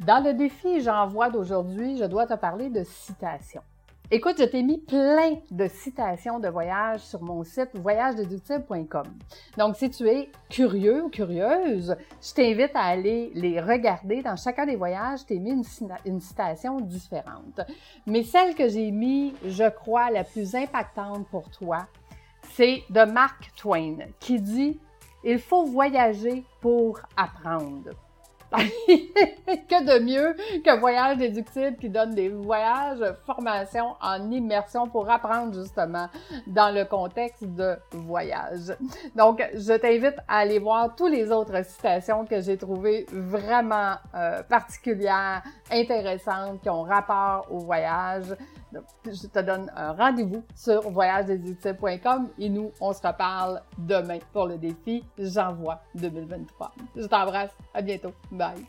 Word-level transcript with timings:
Dans 0.00 0.22
le 0.24 0.34
défi 0.34 0.80
J'envoie 0.80 1.30
d'aujourd'hui, 1.30 1.96
je 1.96 2.04
dois 2.04 2.26
te 2.26 2.34
parler 2.34 2.68
de 2.68 2.82
citations. 2.82 3.62
Écoute, 4.10 4.34
je 4.38 4.44
t'ai 4.44 4.62
mis 4.62 4.78
plein 4.78 5.38
de 5.50 5.66
citations 5.66 6.40
de 6.40 6.48
voyage 6.48 7.00
sur 7.00 7.22
mon 7.22 7.42
site 7.42 7.70
voyagedeductible.com. 7.74 9.06
Donc, 9.56 9.76
si 9.76 9.88
tu 9.90 10.06
es 10.08 10.30
curieux 10.50 11.04
ou 11.04 11.08
curieuse, 11.08 11.96
je 12.20 12.34
t'invite 12.34 12.72
à 12.74 12.82
aller 12.82 13.30
les 13.34 13.60
regarder. 13.60 14.20
Dans 14.20 14.36
chacun 14.36 14.66
des 14.66 14.76
voyages, 14.76 15.20
je 15.20 15.26
t'ai 15.26 15.38
mis 15.38 15.52
une, 15.52 15.64
une, 16.04 16.20
citation 16.20 16.80
différente. 16.80 17.60
Mais 18.06 18.24
celle 18.24 18.54
que 18.54 18.68
j'ai 18.68 18.90
mis, 18.90 19.32
je 19.46 19.70
crois, 19.70 20.10
la 20.10 20.24
plus 20.24 20.54
impactante 20.54 21.26
pour 21.28 21.48
toi, 21.50 21.86
c'est 22.52 22.82
de 22.90 23.04
Mark 23.04 23.52
Twain 23.56 23.96
qui 24.20 24.40
dit 24.40 24.78
Il 25.22 25.38
faut 25.38 25.64
voyager 25.64 26.44
pour 26.60 27.00
apprendre. 27.16 27.90
que 28.86 29.84
de 29.84 30.04
mieux 30.04 30.36
qu'un 30.62 30.76
voyage 30.76 31.18
déductible 31.18 31.76
qui 31.76 31.88
donne 31.88 32.14
des 32.14 32.28
voyages, 32.28 33.04
formation 33.26 33.94
en 34.00 34.30
immersion 34.30 34.88
pour 34.88 35.10
apprendre 35.10 35.54
justement 35.54 36.08
dans 36.46 36.74
le 36.74 36.84
contexte 36.84 37.44
de 37.44 37.76
voyage. 37.92 38.76
Donc, 39.14 39.42
je 39.54 39.74
t'invite 39.74 40.16
à 40.28 40.38
aller 40.38 40.58
voir 40.58 40.94
toutes 40.94 41.12
les 41.12 41.30
autres 41.30 41.64
citations 41.64 42.24
que 42.24 42.40
j'ai 42.40 42.56
trouvées 42.56 43.06
vraiment 43.10 43.94
euh, 44.14 44.42
particulières, 44.42 45.42
intéressantes, 45.70 46.60
qui 46.62 46.70
ont 46.70 46.82
rapport 46.82 47.46
au 47.50 47.58
voyage. 47.58 48.34
Je 49.04 49.26
te 49.26 49.38
donne 49.40 49.70
un 49.76 49.92
rendez-vous 49.92 50.42
sur 50.54 50.90
voyagedeductible.com 50.90 52.28
et 52.38 52.48
nous, 52.48 52.70
on 52.80 52.92
se 52.92 53.06
reparle 53.06 53.62
demain 53.78 54.18
pour 54.32 54.46
le 54.46 54.58
défi 54.58 55.04
J'envoie 55.18 55.80
2023. 55.94 56.72
Je 56.96 57.06
t'embrasse. 57.06 57.50
À 57.72 57.82
bientôt. 57.82 58.12
Bye. 58.30 58.66